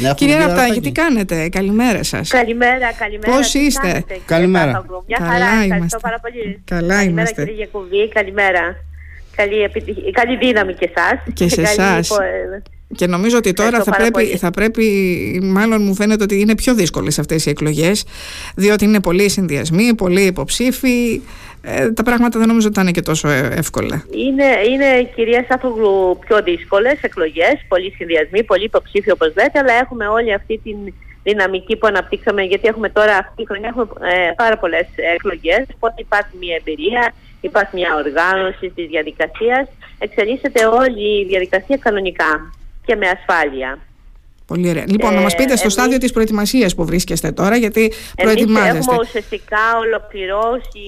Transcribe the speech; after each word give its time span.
Την 0.00 0.08
έχουμε, 0.08 0.18
Κυρία 0.18 0.34
κυρία 0.34 0.46
Ραπτάκη, 0.46 0.68
Ραπτάκη; 0.68 0.80
τι 0.80 0.92
κάνετε, 1.00 1.48
καλημέρα 1.48 2.02
σας. 2.02 2.28
Καλημέρα, 2.28 2.92
καλημέρα. 2.92 3.32
Πώς 3.32 3.50
Τι 3.50 3.58
είστε; 3.58 3.80
κάνετε, 3.86 4.02
κύριε 4.06 4.22
Καλημέρα. 4.26 4.72
Παπαγρού; 4.72 5.04
Μια 5.06 5.16
Καλά 5.18 5.30
χαρά, 5.30 5.44
ευχαριστώ 5.44 5.76
είμαστε. 5.76 5.98
πάρα 6.00 6.18
πολύ. 6.20 6.62
Καλά 6.64 6.80
καλημέρα, 6.94 7.10
είμαστε. 7.10 7.42
κύριε 7.44 7.54
Γιακουβή, 7.54 8.08
καλημέρα. 8.08 8.76
Καλή, 9.36 9.62
επιτυχ- 9.62 10.10
καλή 10.10 10.36
δύναμη 10.36 10.74
και 10.74 10.90
εσάς. 10.94 11.18
Και 11.32 11.48
σε 11.48 11.60
εσάς. 11.62 12.10
Και 12.96 13.06
νομίζω 13.06 13.36
ότι 13.36 13.52
τώρα 13.52 13.68
Ευχαριστώ 13.68 13.92
θα 13.92 13.98
πάρα 13.98 14.10
πρέπει, 14.10 14.26
πολύ. 14.26 14.38
θα 14.38 14.50
πρέπει, 14.50 15.40
μάλλον 15.42 15.82
μου 15.82 15.94
φαίνεται 15.94 16.22
ότι 16.22 16.40
είναι 16.40 16.54
πιο 16.54 16.74
δύσκολες 16.74 17.18
αυτές 17.18 17.46
οι 17.46 17.50
εκλογές, 17.50 18.04
διότι 18.56 18.84
είναι 18.84 19.00
πολλοί 19.00 19.28
συνδυασμοί, 19.28 19.94
πολλοί 19.94 20.22
υποψήφοι, 20.22 21.20
ε, 21.62 21.90
τα 21.90 22.02
πράγματα 22.02 22.38
δεν 22.38 22.48
νομίζω 22.48 22.66
ότι 22.66 22.76
θα 22.76 22.82
είναι 22.82 22.90
και 22.90 23.02
τόσο 23.02 23.28
ε, 23.28 23.50
εύκολα. 23.56 24.04
Είναι, 24.10 24.44
είναι 24.70 25.10
κυρία 25.14 25.44
Σάφογλου 25.48 26.18
πιο 26.26 26.42
δύσκολες 26.42 26.98
εκλογές, 27.00 27.54
πολλοί 27.68 27.94
συνδυασμοί, 27.96 28.44
πολλοί 28.44 28.64
υποψήφοι 28.64 29.10
όπως 29.10 29.32
λέτε, 29.36 29.58
αλλά 29.58 29.72
έχουμε 29.72 30.06
όλη 30.06 30.32
αυτή 30.32 30.60
την 30.64 30.76
δυναμική 31.22 31.76
που 31.76 31.86
αναπτύξαμε, 31.86 32.42
γιατί 32.42 32.68
έχουμε 32.68 32.88
τώρα 32.88 33.16
αυτή 33.16 33.32
τη 33.36 33.46
χρονιά 33.46 33.68
έχουμε, 33.68 33.86
ε, 34.00 34.32
πάρα 34.36 34.58
πολλές 34.58 34.86
εκλογές. 35.14 35.66
Οπότε 35.74 35.94
υπάρχει 35.96 36.36
μια 36.40 36.56
εμπειρία, 36.60 37.12
υπάρχει 37.40 37.76
μια 37.76 37.94
οργάνωση 37.94 38.70
της 38.74 38.86
διαδικασίας. 38.86 39.68
Εξελίσσεται 39.98 40.66
όλη 40.66 41.20
η 41.20 41.24
διαδικασία 41.24 41.76
κανονικά 41.76 42.52
και 42.84 42.96
με 42.96 43.08
ασφάλεια. 43.08 43.78
Πολύ 44.46 44.68
ωραία. 44.68 44.84
Λοιπόν, 44.88 45.14
να 45.14 45.20
Ε, 45.20 45.22
μας 45.22 45.34
πείτε 45.34 45.50
στο 45.52 45.60
εμείς- 45.60 45.72
στάδιο 45.72 45.98
της 45.98 46.12
προετοιμασίας 46.12 46.74
που 46.74 46.84
βρίσκεστε 46.84 47.32
τώρα, 47.32 47.56
γιατί 47.56 47.80
Εμείς 47.80 47.94
προετοιμάζεστε. 48.16 48.78
έχουμε 48.78 48.96
ουσιαστικά 49.00 49.58
ολοκληρώσει 49.78 50.86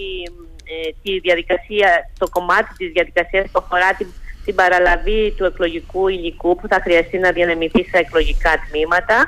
ε, 0.64 0.90
τη 1.02 1.18
διαδικασία, 1.18 2.10
το 2.18 2.28
κομμάτι 2.28 2.74
της 2.76 2.90
διαδικασίας 2.92 3.44
που 3.50 3.60
αφορά 3.64 3.94
την, 3.98 4.06
την 4.44 4.54
παραλαβή 4.54 5.34
του 5.36 5.44
εκλογικού 5.44 6.08
υλικού 6.08 6.56
που 6.56 6.68
θα 6.68 6.80
χρειαστεί 6.82 7.18
να 7.18 7.30
διανεμηθεί 7.32 7.82
σε 7.84 7.98
εκλογικά 7.98 8.52
τμήματα. 8.70 9.26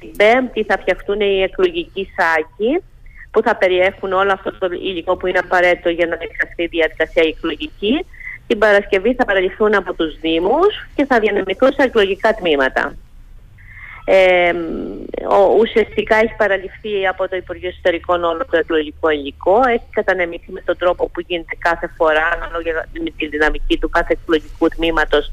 Την 0.00 0.10
Πέμπτη 0.16 0.62
θα 0.64 0.78
φτιαχτούν 0.80 1.20
οι 1.20 1.42
εκλογικοί 1.42 2.08
σάκοι 2.16 2.82
που 3.30 3.42
θα 3.42 3.56
περιέχουν 3.56 4.12
όλο 4.12 4.32
αυτό 4.32 4.58
το 4.58 4.66
υλικό 4.72 5.16
που 5.16 5.26
είναι 5.26 5.38
απαραίτητο 5.38 5.88
για 5.88 6.06
να 6.06 6.16
εξαχθεί 6.20 6.62
η 6.62 6.66
διαδικασία 6.66 7.22
εκλογική. 7.22 8.04
Την 8.46 8.58
Παρασκευή 8.58 9.14
θα 9.14 9.24
παραλυθούν 9.24 9.74
από 9.74 9.94
τους 9.94 10.20
Δήμους 10.20 10.88
και 10.94 11.04
θα 11.04 11.18
διανεμηθούν 11.18 11.72
σε 11.72 11.82
εκλογικά 11.82 12.34
τμήματα. 12.34 12.94
Ε, 14.04 14.52
ο, 15.30 15.54
ουσιαστικά 15.58 16.16
έχει 16.16 16.34
παραλυφθεί 16.36 17.06
από 17.06 17.28
το 17.28 17.36
Υπουργείο 17.36 17.68
Ιστορικών 17.68 18.24
όλο 18.24 18.46
το 18.50 18.56
εκλογικό 18.56 19.10
υλικό. 19.10 19.60
Έχει 19.68 19.88
κατανεμηθεί 19.90 20.52
με 20.52 20.60
τον 20.60 20.76
τρόπο 20.76 21.08
που 21.08 21.20
γίνεται 21.20 21.56
κάθε 21.58 21.90
φορά, 21.96 22.28
ανάλογα 22.34 22.86
με 22.92 23.10
τη 23.16 23.26
δυναμική 23.26 23.78
του 23.78 23.88
κάθε 23.88 24.12
εκλογικού 24.22 24.68
τμήματος. 24.68 25.32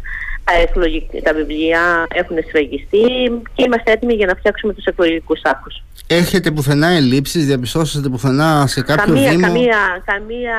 Τα, 0.50 0.56
εκλογικ- 0.62 1.22
τα 1.24 1.34
βιβλία 1.34 2.08
έχουν 2.14 2.38
σφραγιστεί 2.48 3.06
και 3.54 3.64
είμαστε 3.66 3.92
έτοιμοι 3.92 4.14
για 4.14 4.26
να 4.26 4.36
φτιάξουμε 4.36 4.74
τους 4.74 4.86
εκλογικούς 4.86 5.40
σάκου. 5.40 5.68
Έχετε 6.08 6.52
πουθενά 6.52 6.88
ελλείψεις, 6.88 7.46
διαπιστώσατε 7.46 8.10
πουθενά 8.10 8.68
σε 8.68 8.82
κάποιο 8.82 9.14
Καμία, 9.14 9.30
δήμο. 9.30 9.42
καμία, 9.48 9.80
καμία 10.06 10.58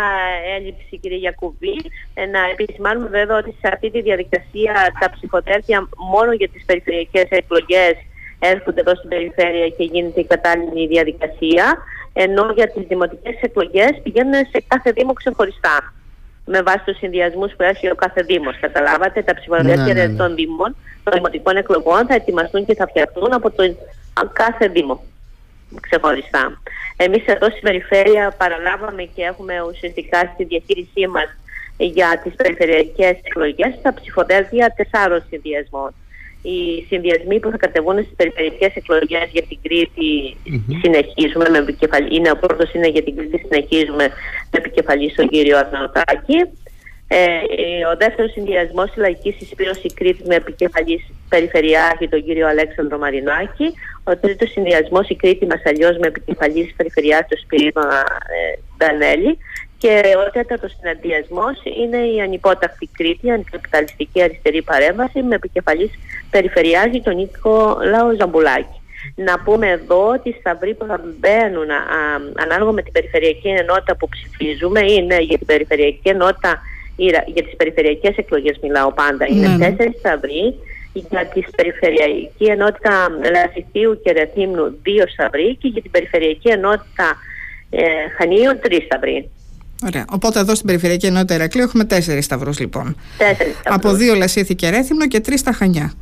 έλλειψη, 0.56 0.98
κύριε 1.00 1.16
Γιακουβή. 1.18 1.76
Ε, 2.14 2.26
να 2.26 2.40
επισημάνουμε 2.52 3.08
βέβαια 3.08 3.36
ότι 3.36 3.50
σε 3.60 3.68
αυτή 3.72 3.90
τη 3.90 4.00
διαδικασία 4.00 4.72
τα 5.00 5.10
ψηφοδέλτια 5.10 5.88
μόνο 6.12 6.32
για 6.32 6.48
τις 6.48 6.64
περιφερειακές 6.64 7.26
εκλογές 7.30 7.94
έρχονται 8.38 8.80
εδώ 8.80 8.94
στην 8.96 9.08
περιφέρεια 9.08 9.68
και 9.68 9.84
γίνεται 9.92 10.20
η 10.20 10.24
κατάλληλη 10.24 10.86
διαδικασία, 10.86 11.78
ενώ 12.12 12.52
για 12.54 12.68
τις 12.72 12.84
δημοτικές 12.88 13.36
εκλογές 13.40 13.90
πηγαίνουν 14.02 14.34
σε 14.52 14.64
κάθε 14.68 14.90
δήμο 14.92 15.12
ξεχωριστά. 15.12 15.94
Με 16.44 16.62
βάση 16.62 16.84
τους 16.84 16.96
συνδυασμούς 16.96 17.52
που 17.56 17.62
έχει 17.62 17.90
ο 17.90 17.94
κάθε 17.94 18.22
δήμος. 18.22 18.58
Καταλάβατε, 18.60 19.22
τα 19.22 19.34
ψηφοδέλτια 19.34 19.76
Ναι, 19.76 19.92
ναι, 19.92 20.06
ναι. 20.06 20.16
των 20.16 20.34
δήμων, 20.34 20.76
των 21.04 21.12
δημοτικών 21.12 21.56
εκλογών 21.56 22.06
θα 22.06 22.14
ετοιμαστούν 22.14 22.66
και 22.66 22.74
θα 22.74 22.86
φτιαχτούν 22.86 23.32
από 23.32 23.50
τον 23.50 23.76
κάθε 24.32 24.68
δήμο 24.68 25.04
ξεχωριστά. 25.80 26.60
Εμείς 26.96 27.22
εδώ 27.26 27.46
στην 27.50 27.62
περιφέρεια 27.62 28.34
παραλάβαμε 28.38 29.02
και 29.02 29.22
έχουμε 29.22 29.62
ουσιαστικά 29.62 30.30
στη 30.34 30.44
διαχείρισή 30.44 31.06
μας 31.06 31.28
για 31.76 32.20
τις 32.22 32.34
περιφερειακές 32.34 33.16
εκλογές 33.22 33.78
τα 33.82 33.94
ψηφοδέλτια 33.94 34.74
τεσσάρων 34.76 35.24
συνδυασμών. 35.28 35.94
Οι 36.42 36.86
συνδυασμοί 36.88 37.40
που 37.40 37.50
θα 37.50 37.56
κατεβούν 37.56 37.96
στις 38.02 38.16
περιφερειακές 38.16 38.74
εκλογές 38.74 39.28
για 39.32 39.42
την 39.42 39.58
Κρήτη 39.62 40.36
συνεχίζουμε 40.82 41.48
με 41.48 41.58
επικεφαλή. 41.58 42.16
Είναι, 42.16 42.30
ο 42.30 42.36
πρώτος 42.36 42.72
είναι 42.72 42.88
για 42.88 43.02
την 43.02 43.16
Κρήτη 43.16 43.38
συνεχίζουμε 43.38 44.04
με 44.50 44.58
επικεφαλής 44.58 45.12
στον 45.12 45.28
κύριο 45.28 45.58
Αρναουτάκη. 45.58 46.38
Ε, 47.12 47.24
ε, 47.62 47.86
ο 47.92 47.96
δεύτερος 47.98 48.32
συνδυασμός 48.32 48.90
η 48.96 49.00
Λαϊκή 49.00 49.34
Συσπήρωση 49.38 49.88
Κρήτη 49.94 50.22
με 50.26 50.34
επικεφαλής 50.34 51.02
Περιφερειάρχη 51.28 52.08
τον 52.08 52.24
κύριο 52.24 52.46
Αλέξανδρο 52.48 52.98
Μαρινάκη. 52.98 53.74
Ο 54.04 54.16
τρίτος 54.16 54.50
συνδυασμός 54.50 55.08
η 55.08 55.14
Κρήτη 55.14 55.46
Μασαλιό 55.46 55.88
με 56.00 56.06
επικεφαλής 56.06 56.74
Περιφερειάρχη 56.76 57.28
τον 57.28 57.38
Σπυρίδωνα 57.38 58.00
ε, 58.36 58.58
Ντανέλη. 58.76 59.38
Και 59.82 60.02
ο 60.26 60.30
τέταρτος 60.30 60.72
συνδυασμό 60.80 61.44
είναι 61.82 61.96
η 62.14 62.20
ανυπότακτη 62.20 62.88
Κρήτη, 62.96 63.26
η 63.26 63.30
αντικαπιταλιστική 63.32 64.22
αριστερή 64.22 64.62
παρέμβαση 64.62 65.22
με 65.22 65.34
επικεφαλής 65.34 65.90
Περιφερειάρχη 66.30 67.00
τον 67.02 67.14
Νίκο 67.14 67.78
Λάο 67.90 68.14
Ζαμπουλάκη. 68.18 68.78
Να 69.14 69.38
πούμε 69.44 69.68
εδώ 69.70 70.08
ότι 70.08 70.28
οι 70.28 70.36
σταυροί 70.40 70.74
που 70.74 70.84
θα 70.86 71.00
μπαίνουν 71.18 71.70
α, 71.70 71.76
ανάλογα 72.42 72.70
με 72.72 72.82
την 72.82 72.92
περιφερειακή 72.92 73.48
ενότητα 73.48 73.96
που 73.96 74.08
ψηφίζουμε 74.08 74.80
είναι 74.92 75.16
για 75.20 75.38
την 75.38 75.46
περιφερειακή 75.46 76.08
ενότητα 76.08 76.60
η- 76.96 77.04
για 77.34 77.42
τις 77.44 77.56
περιφερειακές 77.56 78.16
εκλογές 78.16 78.58
μιλάω 78.62 78.92
πάντα, 78.92 79.26
είναι 79.28 79.48
Ναι, 79.48 79.56
ναι. 79.56 79.66
τέσσερις 79.68 79.98
σταυροί, 79.98 80.54
για 80.92 81.26
την 81.26 81.44
περιφερειακή 81.56 82.44
ενότητα 82.44 83.08
Λασιθίου 83.32 84.00
και 84.02 84.12
Ρεθύμνου 84.12 84.78
δύο 84.82 85.04
σταυροί 85.08 85.54
και 85.56 85.68
για 85.68 85.82
την 85.82 85.90
περιφερειακή 85.90 86.48
ενότητα 86.48 87.16
ε, 87.70 87.82
Χανίων 88.18 88.58
τρεις 88.60 88.84
σταυροί. 88.84 89.30
Ωραία. 89.84 90.04
Οπότε 90.10 90.38
εδώ 90.38 90.54
στην 90.54 90.66
Περιφερειακή 90.66 91.06
Ενότητα 91.06 91.34
Ηρακλείου 91.34 91.62
έχουμε 91.62 91.84
τέσσερις 91.84 92.24
σταυρούς 92.24 92.58
λοιπόν. 92.58 92.96
Τέσσερις 93.18 93.54
σταυρούς. 93.58 93.84
Από 93.84 93.92
δύο 93.92 94.14
Λασίθι 94.14 94.54
και 94.54 94.68
Ρέθυμνο 94.70 95.06
και 95.06 95.20
τρεις 95.20 95.40
στα 95.40 95.52
Χανιά. 95.52 95.92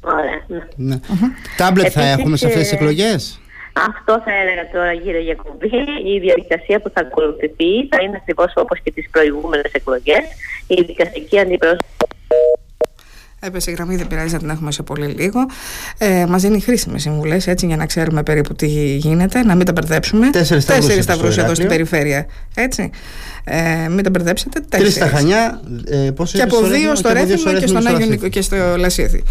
Ωραία. 0.00 0.44
ναι. 0.46 0.64
Ναι. 0.76 1.00
Τάμπλετ 1.56 1.90
θα 1.92 2.00
Επίσης, 2.00 2.18
έχουμε 2.18 2.36
σε 2.36 2.46
αυτές 2.46 2.62
τις 2.62 2.72
ε, 2.72 2.74
εκλογές; 2.74 3.40
Αυτό 3.72 4.22
θα 4.24 4.32
έλεγα 4.42 4.70
τώρα 4.72 4.92
γύρω 4.92 5.18
για 5.18 5.34
κουμπί. 5.34 5.66
Η 6.14 6.18
διαδικασία 6.18 6.80
που 6.80 6.90
θα 6.94 7.00
ακολουθηθεί 7.00 7.86
θα 7.90 8.02
είναι 8.02 8.16
ακριβώς 8.16 8.52
όπως 8.54 8.80
και 8.82 8.90
τις 8.90 9.08
προηγούμενες 9.10 9.72
εκλογές. 9.72 10.24
Η 10.66 10.82
δικαστική 10.82 11.38
αντιπρόσωπη 11.38 12.15
Έπεσε 13.46 13.70
η 13.70 13.74
γραμμή, 13.74 13.96
δεν 13.96 14.06
πειράζει 14.06 14.32
να 14.32 14.38
την 14.38 14.50
έχουμε 14.50 14.72
σε 14.72 14.82
πολύ 14.82 15.06
λίγο. 15.06 15.40
Ε, 15.98 16.24
Μας 16.28 16.42
δίνει 16.42 16.60
χρήσιμες 16.60 17.02
συμβουλές 17.02 17.46
έτσι 17.46 17.66
για 17.66 17.76
να 17.76 17.86
ξέρουμε 17.86 18.22
περίπου 18.22 18.54
τι 18.54 18.66
γίνεται, 18.96 19.42
να 19.42 19.54
μην 19.54 19.66
τα 19.66 19.72
μπερδέψουμε. 19.72 20.30
Τέσσερις 20.30 20.62
σταυρούς 20.62 20.84
Τέσσερις 20.86 21.04
στο 21.04 21.12
σταυρούς 21.12 21.36
εδώ 21.36 21.54
στην 21.54 21.64
Ηράκλειο. 21.66 21.86
περιφέρεια. 21.88 22.26
Έτσι. 22.54 22.90
Ε, 23.44 23.88
μην 23.88 24.04
τα 24.04 24.10
μπερδέψετε. 24.10 24.60
Τρεις 24.60 24.68
Τέσσερις. 24.68 24.94
στα 24.94 25.06
Χανιά, 25.06 25.60
ε, 25.84 26.10
πόσο 26.10 26.38
Και 26.38 26.42
είπες 26.44 26.56
από 26.58 26.66
στο 26.66 26.74
δύο 26.74 26.92
Ρέθυμνο 26.92 26.94
στο 26.96 27.12
και 27.12 27.18
από 27.18 27.26
δύο 27.26 27.34
Ρέθυμνο 27.34 27.52
και 27.52 27.58
Ρέθυμνο 27.58 27.80
στον 27.80 27.82
στο 27.82 27.88
Άγιο 27.88 28.06
Λασίθι. 28.06 28.10
Νίκο 28.10 28.28
και 28.28 28.42
στο 28.42 28.76
Λασίθι. 28.76 29.22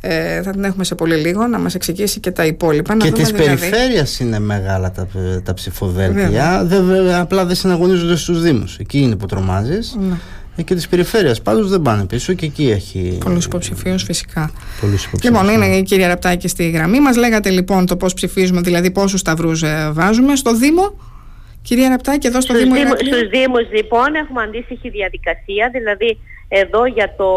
Ε, 0.00 0.42
θα 0.42 0.50
την 0.50 0.64
έχουμε 0.64 0.84
σε 0.84 0.94
πολύ 0.94 1.14
λίγο 1.16 1.46
να 1.46 1.58
μας 1.58 1.74
εξηγήσει 1.74 2.20
και 2.20 2.30
τα 2.30 2.44
υπόλοιπα. 2.46 2.94
να 2.94 3.04
Και 3.04 3.10
δούμε 3.10 3.22
της 3.22 3.32
δηλαδή. 3.32 3.58
περιφέρειας 3.60 4.20
είναι 4.20 4.38
μεγάλα 4.38 4.90
τα, 4.90 5.06
τα 5.42 5.54
ψηφοδέλτια. 5.54 6.22
Βέβαια. 6.24 6.64
Δεν, 6.64 6.84
βέβαια, 6.84 7.20
απλά 7.20 7.44
δεν 7.44 7.56
συναγωνίζονται 7.56 8.16
στους 8.16 8.42
Δήμους. 8.42 8.76
Εκεί 8.78 8.98
είναι 8.98 9.16
που 9.16 9.26
τρομάζεις. 9.26 9.96
Ναι. 10.56 10.62
Ε, 10.62 10.62
και 10.62 10.74
της 10.74 10.88
περιφέρειας 10.88 11.42
πάντως 11.42 11.70
δεν 11.70 11.82
πάνε 11.82 12.06
πίσω 12.06 12.32
και 12.32 12.46
εκεί 12.46 12.70
έχει. 12.70 13.18
Πολλούς 13.24 13.44
υποψηφίους 13.44 14.02
φυσικά. 14.02 14.50
Πολλούς 14.80 15.04
υποψήφιους. 15.04 15.42
Λοιπόν, 15.42 15.54
είναι 15.54 15.76
η 15.76 15.82
κυρία 15.82 16.08
Ραπτάκη 16.08 16.48
στη 16.48 16.70
γραμμή 16.70 17.00
μας. 17.00 17.16
Λέγατε 17.16 17.50
λοιπόν 17.50 17.86
το 17.86 17.96
πώς 17.96 18.14
ψηφίζουμε, 18.14 18.60
δηλαδή 18.60 18.90
πόσους 18.90 19.20
σταυρούς 19.20 19.64
βάζουμε 19.92 20.36
στο 20.36 20.56
Δήμο. 20.56 20.94
Κυρία 21.62 21.88
Ραπτάκη, 21.88 22.26
εδώ 22.26 22.40
στο 22.40 22.52
Στους, 22.52 22.64
Δήμο 22.64 22.74
Δήμου, 22.74 22.86
Ηρακλείου. 22.86 23.14
στους 23.14 23.28
Δήμους 23.28 23.66
λοιπόν 23.72 24.14
έχουμε 24.14 24.42
αντίστοιχη 24.42 24.88
διαδικασία, 24.88 25.70
δηλαδή 25.72 26.18
εδώ 26.48 26.86
για, 26.86 27.14
το, 27.16 27.28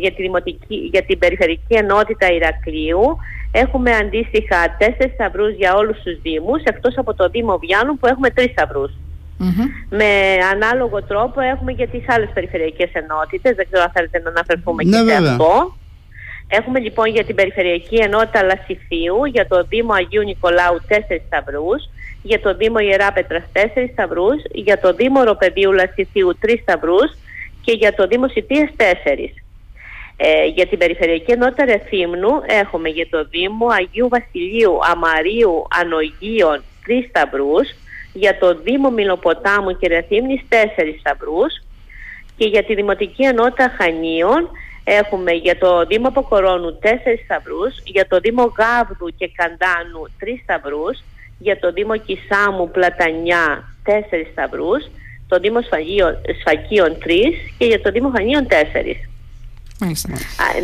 για, 0.00 0.12
τη 0.12 0.22
δημοτική, 0.22 0.74
για 0.92 1.02
την 1.02 1.18
Περιφερική 1.18 1.74
Ενότητα 1.74 2.26
Ηρακλείου 2.32 3.16
έχουμε 3.50 3.90
αντίστοιχα 3.90 4.76
τέσσερις 4.78 5.14
σταυρούς 5.14 5.54
για 5.54 5.74
όλους 5.74 5.96
τους 6.02 6.20
Δήμους, 6.22 6.62
εκτός 6.62 6.94
από 6.96 7.14
το 7.14 7.28
Δήμο 7.28 7.58
Βιάνου 7.58 7.98
που 7.98 8.06
έχουμε 8.06 8.30
τρεις 8.30 8.50
σταυρούς. 8.50 8.92
Μμμ. 9.38 9.64
Με 9.90 10.36
ανάλογο 10.52 11.02
τρόπο 11.02 11.40
έχουμε 11.40 11.72
για 11.72 11.88
τις 11.88 12.04
άλλες 12.08 12.28
περιφερειακές 12.34 12.90
ενότητες, 12.92 13.54
δεν 13.56 13.66
ξέρω 13.70 13.82
αν 13.82 13.90
θέλετε 13.94 14.18
να 14.18 14.28
αναφερθούμε 14.30 14.82
Ναι, 14.84 14.90
και 14.90 14.96
σε 14.96 15.04
βέβαια. 15.04 15.30
αυτό. 15.30 15.76
Έχουμε 16.48 16.78
λοιπόν 16.78 17.06
για 17.06 17.24
την 17.24 17.34
Περιφερειακή 17.34 17.96
Ενότητα 17.96 18.42
Λασιθίου, 18.42 19.24
για 19.24 19.46
το 19.46 19.64
Δήμο 19.68 19.92
Αγίου 19.92 20.22
Νικολάου 20.22 20.80
4 20.88 20.94
σταυρούς, 21.26 21.88
για 22.22 22.40
το 22.40 22.54
Δήμο 22.56 22.78
Ιεράπετρας 22.78 23.42
4 23.52 23.88
σταυρούς, 23.92 24.42
για 24.52 24.80
το 24.80 24.92
Δήμο 24.94 25.22
Ροπεδίου 25.22 25.72
Λασιθίου 25.72 26.38
3 26.40 26.58
σταυρούς 26.62 27.10
και 27.62 27.72
για 27.72 27.94
το 27.94 28.06
Δήμο 28.06 28.28
Σιτίας 28.28 28.70
4. 28.76 29.34
Ε, 30.16 30.46
για 30.46 30.66
την 30.66 30.78
Περιφερειακή 30.78 31.32
Ενότητα 31.32 31.64
Ρεθύμνου 31.64 32.30
έχουμε 32.46 32.88
για 32.88 33.06
το 33.10 33.24
Δήμο 33.24 33.66
Αγίου 33.68 34.08
Βασιλείου 34.08 34.78
Αμαρίου 34.92 35.66
Ανογίων 35.80 36.62
3 36.86 37.06
σταυρούς, 37.08 37.68
για 38.16 38.38
το 38.38 38.54
Δήμο 38.54 38.90
Μιλοποτάμου 38.90 39.76
και 39.76 39.88
Ρεθύμνης 39.88 40.40
4 40.48 40.54
σταυρούς 41.00 41.62
και 42.36 42.46
για 42.46 42.64
τη 42.64 42.74
Δημοτική 42.74 43.22
Ενότητα 43.22 43.74
Χανίων 43.78 44.50
Έχουμε 44.88 45.32
για 45.32 45.58
το 45.58 45.84
Δήμο 45.86 46.08
Αποκορώνου 46.08 46.78
4 46.82 46.86
σταυρούς, 47.24 47.74
για 47.84 48.06
το 48.06 48.18
Δήμο 48.18 48.42
Γάβδου 48.58 49.08
και 49.18 49.30
Καντάνου 49.36 50.02
3 50.20 50.40
σταυρούς, 50.42 51.04
για 51.38 51.58
το 51.58 51.72
Δήμο 51.72 51.96
Κισάμου 51.96 52.70
Πλατανιά 52.70 53.74
4 53.84 54.26
σταυρούς, 54.32 54.88
το 55.28 55.38
Δήμο 55.38 55.60
Σφαγίων, 55.62 56.18
Σφακίων 56.40 56.98
3 57.04 57.34
και 57.58 57.64
για 57.64 57.80
το 57.80 57.90
Δήμο 57.90 58.10
Χανίων 58.16 58.46
4. 58.46 58.54
Μάλιστα. 59.80 60.08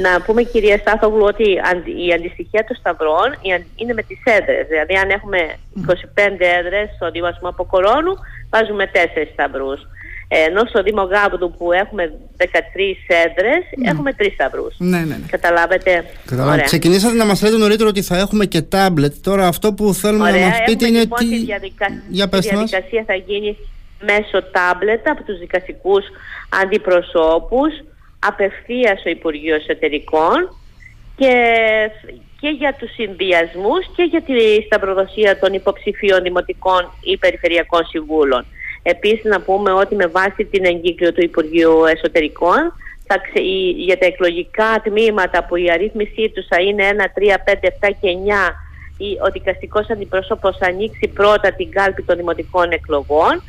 Να 0.02 0.20
πούμε 0.20 0.42
κυρία 0.42 0.78
Στάθογλου 0.78 1.24
ότι 1.24 1.50
η 2.06 2.12
αντιστοιχεία 2.12 2.64
των 2.64 2.76
σταυρών 2.76 3.28
είναι 3.76 3.92
με 3.92 4.02
τις 4.02 4.20
έδρες. 4.24 4.66
Δηλαδή 4.66 4.94
αν 4.94 5.10
έχουμε 5.10 5.38
25 5.86 5.92
έδρες 6.38 6.88
στο 6.96 7.10
Δήμο 7.10 7.28
Αποκορώνου 7.42 8.14
βάζουμε 8.50 8.90
4 8.94 8.98
σταυρούς. 9.32 9.80
Ενώ 10.46 10.64
στο 10.64 10.82
Δήμο 10.82 11.02
Γάβδου 11.02 11.54
που 11.58 11.72
έχουμε 11.72 12.12
13 12.38 12.44
έδρες 13.06 13.62
ναι. 13.76 13.90
έχουμε 13.90 14.14
3 14.18 14.26
σταυρούς. 14.34 14.74
Ναι, 14.78 14.98
ναι, 14.98 15.04
ναι. 15.04 15.26
Καταλάβετε; 15.30 16.04
Καταλάβετε. 16.26 16.62
Ξεκινήσατε 16.62 17.14
να 17.14 17.24
μας 17.24 17.42
λέτε 17.42 17.56
νωρίτερα 17.56 17.88
ότι 17.88 18.02
θα 18.02 18.18
έχουμε 18.18 18.44
και 18.44 18.62
τάμπλετ. 18.62 19.14
Τώρα 19.22 19.46
αυτό 19.46 19.72
που 19.72 19.94
θέλουμε 19.94 20.28
Ωραία. 20.30 20.40
να 20.40 20.46
μας 20.46 20.58
πείτε 20.64 20.86
είναι 20.86 20.98
λοιπόν, 20.98 21.18
τι... 21.18 21.28
Τη 21.28 21.44
διαδικα... 21.44 21.86
Για 22.08 22.28
η 22.32 22.38
διαδικασία 22.38 23.04
θα 23.06 23.14
γίνει 23.14 23.56
μέσω 24.00 24.42
τάμπλετ 24.52 25.08
από 25.08 25.22
τους 25.22 25.38
δικαστικούς 25.38 26.04
αντιπροσώπους 26.62 27.72
απευθείας 28.26 29.00
στο 29.00 29.10
Υπουργείο 29.10 29.54
Εσωτερικών 29.54 30.56
και, 31.16 31.34
και 32.40 32.48
για 32.48 32.74
τους 32.78 32.92
συνδυασμούς 32.94 33.86
και 33.96 34.02
για 34.02 34.22
τη 34.22 34.62
σταυροδοσία 34.66 35.38
των 35.38 35.52
υποψηφίων 35.52 36.22
δημοτικών 36.22 36.90
ή 37.00 37.16
περιφερειακών 37.16 37.86
συμβούλων. 37.86 38.44
Επίσης 38.82 39.24
να 39.24 39.40
πούμε 39.40 39.72
ότι 39.72 39.94
με 39.94 40.06
βάση 40.06 40.44
την 40.44 40.64
εγκύκλιο 40.64 41.12
του 41.12 41.22
Υπουργείου 41.22 41.84
Εσωτερικών 41.84 42.72
θα 43.06 43.18
ξε, 43.18 43.40
για 43.76 43.98
τα 43.98 44.06
εκλογικά 44.06 44.80
τμήματα 44.84 45.44
που 45.44 45.56
η 45.56 45.70
αρρύθμισή 45.70 46.30
τους 46.34 46.46
θα 46.46 46.60
είναι 46.60 46.84
1, 46.96 47.00
3, 47.00 47.04
5, 47.52 47.88
7 47.88 47.90
και 48.00 48.08
9 48.26 48.52
ο 49.26 49.30
δικαστικός 49.32 49.90
αντιπρόσωπος 49.90 50.56
θα 50.56 50.66
ανοίξει 50.66 51.08
πρώτα 51.08 51.52
την 51.52 51.70
κάλπη 51.70 52.02
των 52.02 52.16
δημοτικών 52.16 52.70
εκλογών 52.70 53.42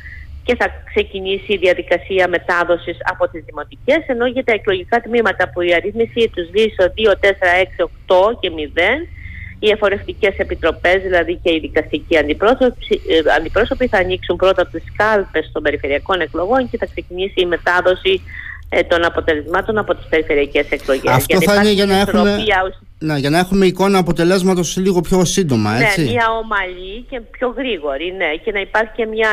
και 0.44 0.56
θα 0.56 0.66
ξεκινήσει 0.84 1.52
η 1.52 1.56
διαδικασία 1.56 2.28
μετάδοσης 2.28 2.96
από 3.12 3.28
τις 3.28 3.44
δημοτικές 3.44 4.00
ενώ 4.06 4.26
για 4.26 4.44
τα 4.44 4.52
εκλογικά 4.52 5.00
τμήματα 5.00 5.50
που 5.50 5.60
η 5.60 5.74
αρρύθμιση 5.74 6.30
τους 6.34 6.46
στο 6.72 6.84
2, 6.96 7.12
4, 7.20 7.28
6, 7.76 7.84
8 8.06 8.38
και 8.40 8.50
0 8.74 8.80
οι 9.58 9.70
εφορευτικές 9.70 10.34
επιτροπές 10.38 11.02
δηλαδή 11.02 11.34
και 11.42 11.52
οι 11.52 11.58
δικαστικοί 11.58 12.16
αντιπρόσωποι, 12.18 13.00
ε, 13.08 13.32
αντιπρόσωποι 13.36 13.86
θα 13.86 13.98
ανοίξουν 13.98 14.36
πρώτα 14.36 14.66
τις 14.66 14.82
κάλπες 14.96 15.50
των 15.52 15.62
περιφερειακών 15.62 16.20
εκλογών 16.20 16.70
και 16.70 16.76
θα 16.76 16.86
ξεκινήσει 16.86 17.40
η 17.40 17.46
μετάδοση 17.46 18.20
ε, 18.68 18.82
των 18.82 19.04
αποτελεσμάτων 19.04 19.78
από 19.78 19.94
τις 19.94 20.06
περιφερειακές 20.08 20.66
εκλογές. 20.70 21.12
Αυτό 21.12 21.40
θα 21.40 21.54
είναι 21.54 21.70
για 21.70 21.86
να, 21.86 21.96
έχουμε, 21.98 22.44
να, 23.04 23.18
για 23.18 23.30
να 23.30 23.38
έχουμε 23.38 23.66
εικόνα 23.66 23.98
αποτελέσματος 23.98 24.76
λίγο 24.76 25.00
πιο 25.00 25.24
σύντομα, 25.24 25.70
ναι, 25.78 25.84
έτσι. 25.84 26.04
Ναι, 26.04 26.10
μια 26.10 26.28
ομαλή 26.42 27.04
και 27.10 27.20
πιο 27.20 27.54
γρήγορη, 27.56 28.14
ναι. 28.16 28.30
Και 28.44 28.52
να 28.52 28.60
υπάρχει 28.60 28.92
και 28.96 29.06
μια, 29.06 29.28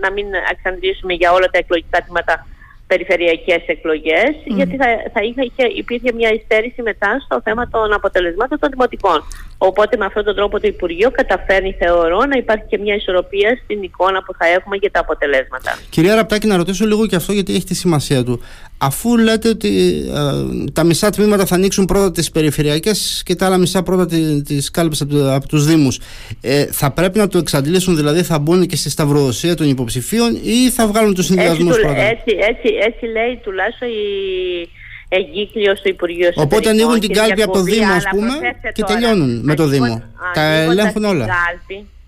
να 0.00 0.10
μην 0.12 0.26
εξαντλήσουμε 0.52 1.12
για 1.12 1.32
όλα 1.32 1.46
τα 1.50 1.58
εκλογικά 1.58 2.02
τμήματα 2.02 2.46
περιφερειακές 2.92 3.62
εκλογές 3.66 4.32
γιατί 4.44 4.74
θα, 4.82 4.86
θα 5.14 5.20
είχε, 5.22 5.64
υπήρχε 5.80 6.10
μια 6.12 6.30
υστέρηση 6.38 6.82
μετά 6.82 7.10
στο 7.24 7.40
θέμα 7.44 7.68
των 7.68 7.92
αποτελεσμάτων 7.92 8.58
των 8.58 8.70
δημοτικών. 8.70 9.18
Οπότε 9.58 9.96
με 9.96 10.04
αυτόν 10.04 10.24
τον 10.24 10.34
τρόπο 10.38 10.60
το 10.60 10.66
Υπουργείο 10.66 11.10
καταφέρνει 11.10 11.72
θεωρώ 11.82 12.20
να 12.32 12.36
υπάρχει 12.44 12.64
και 12.70 12.78
μια 12.78 12.94
ισορροπία 12.94 13.50
στην 13.62 13.82
εικόνα 13.82 14.18
που 14.22 14.32
θα 14.38 14.46
έχουμε 14.56 14.76
για 14.76 14.90
τα 14.90 15.00
αποτελέσματα. 15.00 15.70
Κυρία 15.90 16.14
Ραπτάκη 16.14 16.46
να 16.46 16.56
ρωτήσω 16.56 16.84
λίγο 16.86 17.06
και 17.06 17.16
αυτό 17.16 17.32
γιατί 17.32 17.54
έχει 17.54 17.64
τη 17.64 17.74
σημασία 17.74 18.24
του. 18.24 18.40
Αφού 18.82 19.16
λέτε 19.16 19.48
ότι 19.48 20.02
ε, 20.08 20.70
τα 20.72 20.84
μισά 20.84 21.10
τμήματα 21.10 21.46
θα 21.46 21.54
ανοίξουν 21.54 21.84
πρώτα 21.84 22.10
τις 22.10 22.30
περιφερειακές 22.30 23.22
και 23.24 23.34
τα 23.34 23.46
άλλα 23.46 23.56
μισά 23.56 23.82
πρώτα 23.82 24.06
τις 24.44 24.70
κάλπες 24.70 25.00
από, 25.00 25.34
από 25.34 25.48
τους 25.48 25.66
Δήμους 25.66 26.00
ε, 26.40 26.66
θα 26.66 26.90
πρέπει 26.90 27.18
να 27.18 27.28
το 27.28 27.38
εξαντλήσουν 27.38 27.96
δηλαδή 27.96 28.22
θα 28.22 28.38
μπουν 28.38 28.66
και 28.66 28.76
στη 28.76 28.90
σταυροδοσία 28.90 29.54
των 29.54 29.68
υποψηφίων 29.68 30.38
ή 30.42 30.70
θα 30.70 30.86
βγάλουν 30.86 31.14
τους 31.14 31.24
συνδυασμούς 31.24 31.76
έτσι, 31.76 31.86
πρώτα; 31.86 32.00
Έτσι, 32.00 32.36
έτσι, 32.50 32.68
έτσι 32.86 33.06
λέει 33.06 33.40
τουλάχιστον 33.42 33.88
η 33.88 34.68
εγκύκλιο 35.08 35.76
στο 35.76 35.88
Υπουργείο 35.88 36.26
Εσωτερικών. 36.26 36.58
Οπότε 36.58 36.68
ανοίγουν 36.68 37.00
την 37.00 37.12
κάλπη 37.12 37.42
από 37.42 37.52
το 37.52 37.62
Δήμο 37.62 37.92
ας 37.92 38.04
πούμε 38.10 38.32
και 38.72 38.82
τελειώνουν 38.82 39.40
με 39.42 39.54
το 39.54 39.66
Δήμο. 39.66 40.02
Τα 40.34 40.42
ελέγχουν 40.42 41.04
όλα. 41.04 41.26
Κάλπη, 41.26 41.74
ε, 41.74 41.99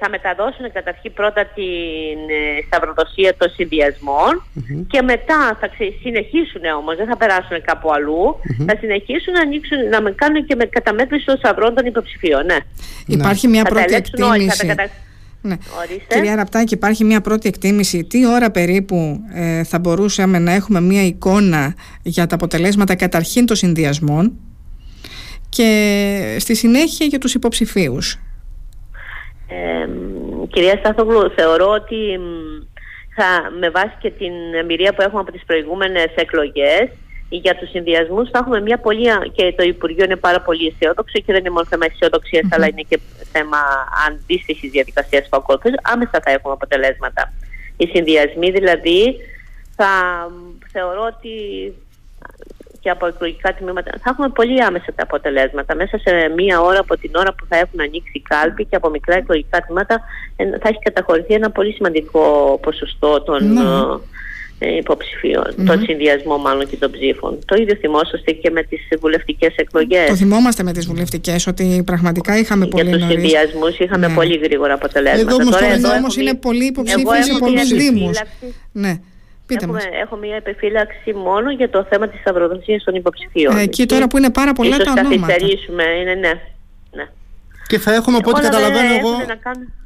θα 0.00 0.08
μεταδώσουν 0.08 0.72
καταρχήν 0.72 1.12
πρώτα 1.12 1.42
την 1.54 2.18
ε, 2.38 2.40
σταυροδοσία 2.66 3.36
των 3.36 3.48
συνδυασμων 3.50 4.32
και 4.92 5.02
μετά 5.02 5.56
θα 5.60 5.68
συνεχίσουν 6.02 6.64
όμως, 6.78 6.96
δεν 6.96 7.06
θα 7.06 7.16
περάσουν 7.16 7.62
κάπου 7.62 7.88
θα 8.66 8.76
συνεχίσουν 8.80 9.32
να, 9.32 9.40
ανοίξουν, 9.40 9.78
να 9.88 10.10
κάνουν 10.10 10.46
και 10.46 10.54
με 10.54 10.64
καταμέτρηση 10.64 11.24
των 11.24 11.36
σταυρών 11.36 11.74
των 11.74 11.86
υποψηφίων. 11.86 12.44
Ναι. 12.46 12.56
Υπάρχει 13.06 13.48
μια 13.48 13.64
πρώτη 13.64 13.94
εκτίμηση. 13.94 14.74
Ναι. 15.40 15.56
Κυρία 16.08 16.34
Ραπτάκη, 16.34 16.74
υπάρχει 16.74 17.04
μια 17.04 17.20
πρώτη 17.20 17.48
εκτίμηση. 17.48 18.04
Τι 18.04 18.26
ώρα 18.26 18.50
περίπου 18.50 19.20
ε, 19.34 19.64
θα 19.64 19.78
μπορούσαμε 19.78 20.38
να 20.38 20.52
έχουμε 20.52 20.80
μια 20.80 21.04
εικόνα 21.04 21.74
για 22.02 22.26
τα 22.26 22.34
αποτελέσματα 22.34 22.94
καταρχήν 22.94 23.46
των 23.46 23.56
συνδυασμών 23.56 24.32
και 25.48 26.36
στη 26.38 26.54
συνέχεια 26.54 27.06
για 27.06 27.18
τους 27.18 27.34
υποψηφίους; 27.34 28.18
Ε, 29.48 29.88
κυρία 30.50 30.76
Στάθογλου, 30.78 31.30
θεωρώ 31.30 31.68
ότι 31.68 32.20
θα, 33.14 33.50
με 33.58 33.70
βάση 33.70 33.94
και 34.00 34.10
την 34.10 34.32
εμπειρία 34.60 34.94
που 34.94 35.02
έχουμε 35.02 35.20
από 35.20 35.32
τις 35.32 35.44
προηγούμενες 35.46 36.12
εκλογές 36.14 36.88
για 37.28 37.56
τους 37.56 37.70
συνδυασμούς 37.70 38.30
θα 38.30 38.38
έχουμε 38.38 38.60
μια 38.60 38.78
πολύ, 38.78 39.06
και 39.32 39.54
το 39.56 39.62
Υπουργείο 39.62 40.04
είναι 40.04 40.16
πάρα 40.16 40.40
πολύ 40.40 40.66
αισιόδοξο 40.66 41.18
και 41.18 41.32
δεν 41.32 41.40
είναι 41.40 41.50
μόνο 41.50 41.66
θέμα 41.66 41.86
αλλά 42.50 42.66
είναι 42.66 42.82
και 42.88 42.98
θέμα 43.32 43.58
αντίστοιχης 44.08 44.70
διαδικασίας 44.70 45.28
που 45.28 45.36
ακολουθείς, 45.36 45.72
άμεσα 45.82 46.20
θα 46.24 46.30
έχουμε 46.30 46.52
αποτελέσματα. 46.52 47.32
Οι 47.76 47.86
συνδυασμοί 47.86 48.50
δηλαδή 48.50 49.16
θα 49.76 49.90
θεωρώ 50.72 51.02
ότι 51.16 51.32
και 52.88 52.94
από 52.94 53.06
εκλογικά 53.06 53.54
τμήματα 53.54 53.90
θα 54.02 54.10
έχουμε 54.10 54.28
πολύ 54.28 54.62
άμεσα 54.62 54.92
τα 54.96 55.02
αποτελέσματα. 55.02 55.74
Μέσα 55.74 55.98
σε 55.98 56.10
μία 56.36 56.60
ώρα 56.60 56.80
από 56.80 56.96
την 56.96 57.10
ώρα 57.14 57.34
που 57.34 57.44
θα 57.48 57.56
έχουν 57.56 57.80
ανοίξει 57.80 58.10
η 58.12 58.22
κάλπη 58.28 58.64
και 58.64 58.76
από 58.76 58.88
μικρά 58.90 59.16
εκλογικά 59.16 59.58
τμήματα 59.60 60.00
θα 60.36 60.68
έχει 60.68 60.78
καταχωρηθεί 60.82 61.34
ένα 61.34 61.50
πολύ 61.50 61.72
σημαντικό 61.72 62.22
ποσοστό 62.62 63.22
των 63.22 63.52
ναι. 63.52 63.60
ε, 64.58 64.76
υποψηφίων, 64.76 65.44
mm-hmm. 65.48 65.64
τον 65.66 65.80
συνδυασμό 65.80 66.38
μάλλον 66.38 66.68
και 66.68 66.76
των 66.76 66.90
ψήφων. 66.90 67.38
Το 67.44 67.54
ίδιο 67.60 67.74
θυμόσαστε 67.80 68.32
και 68.32 68.50
με 68.50 68.62
τις 68.62 68.80
βουλευτικές 69.00 69.54
εκλογές. 69.56 70.08
Το 70.08 70.16
θυμόμαστε 70.16 70.62
με 70.62 70.72
τις 70.72 70.86
βουλευτικές 70.86 71.46
ότι 71.46 71.82
πραγματικά 71.86 72.38
είχαμε 72.38 72.66
πολύ 72.66 72.84
νωρίς. 72.84 72.98
Για 72.98 73.08
τους 73.08 73.20
συνδυασμούς 73.20 73.78
είχαμε 73.78 74.06
ναι. 74.06 74.14
πολύ 74.14 74.36
γρήγορα 74.36 74.74
αποτελέσματα. 74.74 75.20
Εδώ 75.20 75.34
όμως, 75.34 75.50
τώρα, 75.50 75.72
εδώ 75.72 75.92
όμως 75.92 76.16
είναι 76.16 76.34
πολύ 76.34 76.64
υποψήφιοι 76.64 77.22
σε 77.22 77.38
πολλούς 77.38 77.68
δήμους. 77.68 78.20
Ναι. 78.72 79.00
Πείτε 79.48 79.64
Έχουμε, 79.64 79.80
Έχω 80.02 80.16
μια 80.16 80.36
επιφύλαξη 80.36 81.12
μόνο 81.12 81.50
για 81.50 81.70
το 81.70 81.86
θέμα 81.90 82.08
της 82.08 82.20
σταυροδοσίας 82.20 82.84
των 82.84 82.94
υποψηφίων. 82.94 83.56
Ε, 83.56 83.60
εκεί 83.62 83.86
τώρα 83.86 84.06
που 84.06 84.16
είναι 84.16 84.30
πάρα 84.30 84.52
πολλά 84.52 84.76
Ίσως 84.76 84.84
τα 84.84 84.90
ονόματα. 84.90 85.14
Ίσως 85.14 85.26
καθυστερήσουμε, 85.26 85.82
είναι 86.00 86.14
ναι. 86.14 86.32
ναι. 86.92 87.08
Και 87.66 87.78
θα 87.78 87.94
έχουμε, 87.94 88.16
από 88.16 88.30
ό,τι 88.30 88.40
καταλαβαίνω 88.40 88.94
εγώ, 88.94 89.10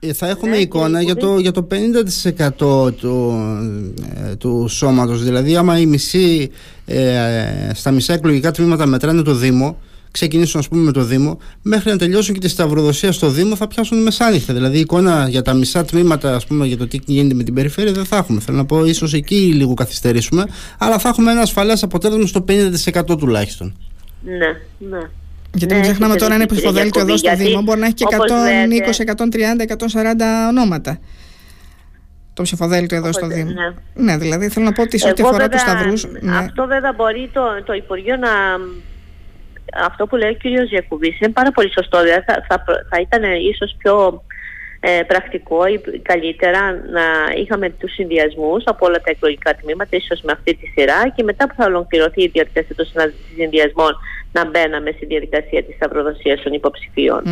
ε, 0.00 0.12
θα 0.12 0.28
έχουμε 0.28 0.50
ναι, 0.50 0.56
εικόνα 0.56 1.02
για 1.02 1.16
το, 1.16 1.38
για 1.38 1.52
το 1.52 1.66
50% 2.58 2.96
του, 2.96 3.34
ε, 4.30 4.36
του 4.36 4.68
σώματος. 4.68 5.22
Δηλαδή, 5.24 5.56
άμα 5.56 5.78
η 5.78 5.86
μισή, 5.86 6.50
ε, 6.86 7.70
στα 7.74 7.90
μισά 7.90 8.12
εκλογικά 8.12 8.50
τμήματα 8.50 8.86
μετράνε 8.86 9.22
το 9.22 9.34
Δήμο, 9.34 9.78
ξεκινήσουν 10.12 10.60
ας 10.60 10.68
πούμε 10.68 10.82
με 10.82 10.92
το 10.92 11.02
Δήμο, 11.02 11.38
μέχρι 11.62 11.90
να 11.90 11.96
τελειώσουν 11.96 12.34
και 12.34 12.40
τη 12.40 12.48
σταυροδοσία 12.48 13.12
στο 13.12 13.28
Δήμο 13.28 13.56
θα 13.56 13.66
πιάσουν 13.66 14.02
μεσάνυχτα. 14.02 14.52
Δηλαδή 14.52 14.76
η 14.76 14.80
εικόνα 14.80 15.28
για 15.28 15.42
τα 15.42 15.54
μισά 15.54 15.84
τμήματα 15.84 16.34
ας 16.34 16.46
πούμε, 16.46 16.66
για 16.66 16.76
το 16.76 16.86
τι 16.86 17.00
γίνεται 17.04 17.34
με 17.34 17.42
την 17.42 17.54
περιφέρεια 17.54 17.92
δεν 17.92 18.04
θα 18.04 18.16
έχουμε. 18.16 18.40
Θέλω 18.40 18.56
να 18.56 18.64
πω, 18.64 18.84
ίσως 18.84 19.12
εκεί 19.12 19.34
λίγο 19.34 19.74
καθυστερήσουμε, 19.74 20.46
αλλά 20.78 20.98
θα 20.98 21.08
έχουμε 21.08 21.30
ένα 21.30 21.40
ασφαλές 21.40 21.82
αποτέλεσμα 21.82 22.26
στο 22.26 22.44
50% 22.48 23.18
τουλάχιστον. 23.18 23.76
Ναι, 24.24 24.36
ναι. 24.78 25.08
Γιατί 25.54 25.74
μην 25.74 25.82
ναι, 25.82 25.88
ξεχνάμε 25.88 26.16
τώρα 26.16 26.34
ένα 26.34 26.46
ψηφοδέλτιο 26.46 27.00
εδώ 27.00 27.16
στο 27.16 27.36
Δήμο 27.36 27.62
μπορεί 27.62 27.80
να 27.80 27.86
έχει 27.86 27.94
και 27.94 28.06
120, 28.08 29.04
130, 29.60 29.76
140 29.76 30.48
ονόματα. 30.48 30.98
Το 32.34 32.42
ψηφοδέλτιο 32.42 32.96
εδώ 32.96 33.12
στο 33.12 33.26
Δήμο. 33.26 33.50
Ναι. 33.50 34.02
ναι. 34.04 34.16
δηλαδή 34.16 34.48
θέλω 34.48 34.64
να 34.64 34.72
πω 34.72 34.82
ότι 34.82 34.98
σε 34.98 35.08
ό,τι 35.08 35.22
αφορά 35.22 35.48
τους 35.48 35.60
σταυρούς. 35.60 36.06
Ναι. 36.20 36.36
Αυτό 36.36 36.66
βέβαια 36.66 36.92
μπορεί 36.96 37.30
το, 37.32 37.40
το 37.64 37.72
Υπουργείο 37.72 38.16
να 38.16 38.28
αυτό 39.74 40.06
που 40.06 40.16
λέει 40.16 40.30
ο 40.30 40.34
κύριος 40.34 40.68
Γιακουβής 40.68 41.20
είναι 41.20 41.32
πάρα 41.32 41.50
πολύ 41.50 41.72
σωστό. 41.72 42.02
Δηλαδή 42.02 42.24
θα, 42.26 42.44
θα, 42.48 42.64
θα 42.90 43.00
ήταν 43.00 43.22
ίσως 43.22 43.74
πιο 43.78 44.22
ε, 44.80 45.02
πρακτικό 45.06 45.66
ή 45.66 45.80
καλύτερα 46.02 46.70
να 46.70 47.04
είχαμε 47.36 47.70
τους 47.70 47.92
συνδυασμούς 47.92 48.62
από 48.66 48.86
όλα 48.86 49.00
τα 49.00 49.10
εκλογικά 49.10 49.54
τμήματα, 49.54 49.96
ίσως 49.96 50.20
με 50.20 50.32
αυτή 50.32 50.54
τη 50.54 50.66
σειρά 50.66 51.08
και 51.08 51.22
μετά 51.22 51.46
που 51.48 51.54
θα 51.56 51.64
ολοκληρωθεί 51.64 52.22
η 52.22 52.28
διαδικασία 52.28 52.74
των 52.74 52.86
συνδυασμών 53.36 53.96
να 54.32 54.50
μπαίναμε 54.50 54.90
στη 54.96 55.06
διαδικασία 55.06 55.62
της 55.64 55.74
σταυροδοσίας 55.74 56.42
των 56.42 56.52
υποψηφίων. 56.52 57.22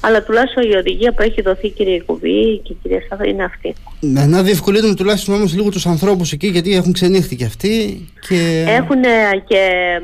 Αλλά 0.00 0.22
τουλάχιστον 0.22 0.70
η 0.70 0.74
οδηγία 0.74 1.12
που 1.12 1.22
έχει 1.22 1.42
δοθεί 1.42 1.68
κύριε 1.68 2.00
Κουβή 2.00 2.58
και 2.58 2.74
κυρία 2.82 3.02
Σάβα 3.08 3.26
είναι 3.26 3.44
αυτή. 3.44 3.74
Ναι, 4.00 4.26
να 4.26 4.42
διευκολύνουμε 4.42 4.94
τουλάχιστον 4.94 5.34
όμως 5.34 5.54
λίγο 5.54 5.68
τους 5.68 5.86
ανθρώπους 5.86 6.32
εκεί 6.32 6.46
γιατί 6.46 6.74
έχουν 6.74 6.92
ξενύχτη 6.92 7.36
και 7.36 7.44
αυτοί. 7.44 8.06
Και... 8.28 8.64
Έχουν 8.68 9.02
και 9.46 9.60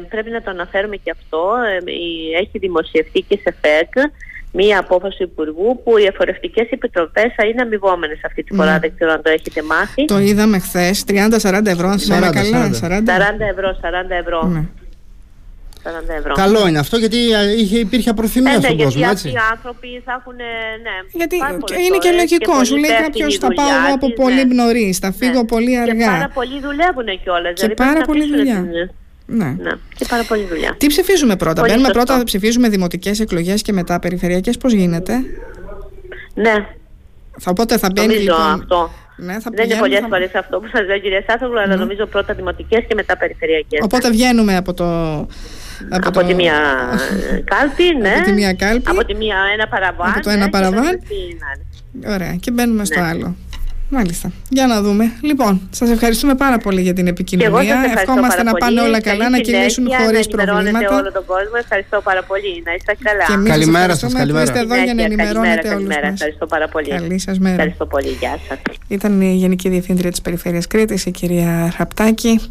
πρέπει 0.09 0.31
να 0.31 0.43
το 0.43 0.51
αναφέρουμε 0.51 0.97
και 0.97 1.11
αυτό, 1.11 1.53
ε, 1.85 2.41
έχει 2.41 2.59
δημοσιευτεί 2.59 3.21
και 3.29 3.39
σε 3.43 3.55
ΦΕΚ 3.61 4.11
μία 4.53 4.79
απόφαση 4.79 5.17
του 5.17 5.23
Υπουργού 5.23 5.81
που 5.85 5.99
οι 5.99 6.05
εφορευτικές 6.05 6.71
επιτροπές 6.71 7.33
θα 7.37 7.45
είναι 7.47 7.63
αμοιβόμενες 7.63 8.21
αυτή 8.25 8.43
τη 8.43 8.55
φορά. 8.55 8.73
Ναι. 8.73 8.79
Δεν 8.79 8.93
ξέρω 8.95 9.13
αν 9.13 9.23
το 9.23 9.31
έχετε 9.31 9.63
μάθει. 9.63 10.05
Το 10.05 10.19
είδαμε 10.19 10.59
χθες. 10.59 11.05
30-40 11.09 11.67
ευρώ, 11.67 11.89
αν 11.89 11.99
θυμάμαι 11.99 12.31
καλά. 12.31 12.71
40. 12.71 12.75
40 12.75 12.81
ευρώ, 13.51 13.77
40 13.83 14.11
ευρώ. 14.21 14.47
Ναι. 14.47 14.65
40 15.85 15.89
ευρώ. 16.19 16.33
Καλό 16.35 16.67
είναι 16.69 16.79
αυτό 16.79 16.97
γιατί 16.97 17.17
είχε, 17.59 17.79
υπήρχε 17.79 18.11
απροθυμία 18.11 18.53
ε, 18.53 18.61
στον 18.61 18.77
ναι, 18.77 18.83
κόσμο. 18.83 19.01
Γιατί 19.01 19.15
αυτοί 19.15 19.29
οι 19.29 19.41
άνθρωποι 19.51 20.03
θα 20.05 20.13
έχουν. 20.21 20.37
Ναι, 20.37 20.97
γιατί 21.13 21.37
είναι 21.87 21.99
και 21.99 22.11
λογικό. 22.11 22.65
Σου 22.65 22.77
λέει 22.77 22.91
κάποιος 23.03 23.37
θα 23.37 23.49
πάω 23.55 23.67
εγώ 23.67 23.95
από 23.95 24.13
πολύ 24.13 24.45
ναι. 24.45 24.55
νωρί, 24.55 24.97
θα 25.01 25.13
φύγω 25.13 25.41
ναι. 25.41 25.47
πολύ 25.47 25.79
αργά. 25.79 25.95
Και 25.95 26.11
πάρα 26.11 26.31
πολλοί 26.35 26.61
δουλεύουν 26.61 27.21
κιόλας. 27.23 27.53
Και 27.53 27.67
δηλαδή 27.67 27.75
πάρα 27.75 28.01
πολύ 28.01 28.27
δουλειά. 28.37 28.61
Ναι. 29.27 29.45
ναι. 29.45 29.71
Και 29.97 30.07
πάρα 30.09 30.23
πολύ 30.23 30.45
δουλειά. 30.45 30.75
Τι 30.79 30.87
ψηφίζουμε 30.87 31.37
πρώτα, 31.37 31.63
Μπαίνουμε 31.63 31.91
πρώτα, 31.91 32.25
ψηφίζουμε 32.25 32.69
δημοτικές 32.69 33.21
εκλογές 33.21 33.63
και 33.63 33.73
μετά 33.73 33.99
περιφερειακές. 33.99 34.57
Πώς 34.57 34.73
γίνεται; 34.73 35.15
Ναι. 36.35 36.55
Θα, 37.39 37.51
οπότε 37.51 37.79
θα 37.79 37.89
μπαίνει 37.95 38.07
νομίζω 38.07 38.31
λοιπόν. 38.31 38.53
Αυτό. 38.53 38.91
Ναι, 39.17 39.41
θα 39.41 39.51
δεν 39.55 39.65
είναι 39.65 39.79
πολλές 39.79 40.01
θα... 40.01 40.07
φορές 40.09 40.35
αυτό 40.35 40.61
που 40.61 40.69
σας 40.73 40.87
λέω, 40.87 40.99
κυρία 40.99 41.25
Σάθογλου, 41.27 41.61
αλλά 41.61 41.75
ναι. 41.75 41.75
νομίζω 41.75 42.07
πρώτα 42.07 42.35
δημοτικές 42.35 42.85
και 42.89 42.95
μετά 42.95 43.17
περιφερειακές. 43.17 43.81
Οπότε 43.83 44.11
βγαίνουμε 44.11 44.57
από 44.57 44.75
το. 44.75 44.87
Από, 45.89 46.09
από 46.09 46.21
το... 46.21 46.27
τη 46.27 46.35
μία 46.35 46.55
κάλπη, 47.45 47.85
ναι. 48.03 48.15
Από 48.17 48.25
τη 48.25 48.33
μία 48.33 48.53
κάλπη. 48.53 48.91
Από 48.91 49.05
τη 49.05 49.15
μία 49.15 49.37
ένα 49.55 49.69
παραβάν. 49.69 50.09
Από 50.11 50.21
το 50.21 50.31
ένα 50.31 50.45
ναι, 50.45 50.51
παραβάν. 50.51 51.01
Ωραία, 52.07 52.35
και 52.41 52.51
μπαίνουμε 52.51 52.79
ναι. 52.79 52.85
στο 52.85 53.01
άλλο. 53.01 53.37
Μάλιστα. 53.93 54.33
Για 54.49 54.67
να 54.67 54.83
δούμε. 54.83 55.13
Λοιπόν, 55.21 55.61
σας 55.71 55.91
ευχαριστούμε 55.91 56.35
πάρα 56.35 56.59
πολύ 56.59 56.81
για 56.81 56.93
την 56.93 57.07
επικοινωνία. 57.07 57.77
Ευχόμαστε 57.97 58.43
να 58.43 58.53
πάνε 58.53 58.81
όλα 58.81 59.01
καλά, 59.01 59.29
να 59.29 59.39
κινήσουν 59.39 59.89
χωρίς 60.05 60.27
προβλήματα. 60.29 60.97
όλο 60.97 61.13
τον 61.13 61.25
κόσμο. 61.25 61.53
Ευχαριστώ 61.59 62.01
πάρα 62.01 62.23
πολύ. 62.23 62.63
Να 62.65 62.75
είστε 62.75 62.97
καλά. 63.03 63.43
Και 63.43 63.51
καλημέρα 63.51 63.97
σας. 63.97 64.13
Καλημέρα. 64.13 64.45
Είστε 64.45 64.59
εδώ 64.59 64.83
για 64.83 64.95
να 64.95 65.03
ενημερώνετε 65.03 65.69
όλους 65.75 65.89
μας. 65.89 65.97
Ευχαριστώ 65.97 66.47
πάρα 66.47 66.69
πολύ. 66.69 66.89
Καλή 66.89 67.19
σας 67.19 67.39
μέρα. 67.39 67.55
Ευχαριστώ 67.55 67.87
πολύ. 67.87 68.09
Γεια 68.09 68.39
σας. 68.49 68.59
Ήταν 68.89 69.21
η 69.21 69.35
Γενική 69.35 69.69
Διευθύντρια 69.69 70.11
της 70.11 70.21
Περιφέρειας 70.21 70.67
Κρήτης, 70.67 71.07
η 71.07 71.11
κυρία 71.11 71.75
Ραπτάκη. 71.79 72.41